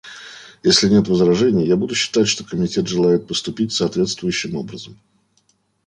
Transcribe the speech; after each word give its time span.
Если 0.63 0.89
нет 0.89 1.07
возражений, 1.07 1.67
я 1.67 1.75
буду 1.75 1.93
считать, 1.93 2.27
что 2.27 2.43
Комитет 2.43 2.87
желает 2.87 3.27
поступить 3.27 3.71
соответствующим 3.71 4.55
образом. 4.55 4.97